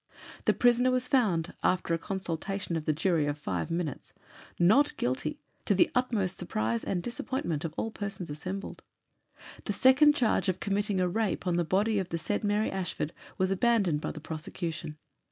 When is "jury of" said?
2.91-3.37